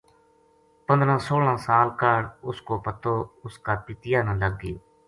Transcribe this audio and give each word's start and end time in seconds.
پندرہ 0.87 1.17
سوہلاں 1.27 1.57
سال 1.65 1.87
کاہڈ 1.99 2.23
اس 2.49 2.61
کو 2.67 2.75
پتو 2.85 3.15
اس 3.45 3.55
کا 3.65 3.73
پِتیا 3.85 4.19
نا 4.27 4.33
لگ 4.41 4.53
گیو 4.61 4.77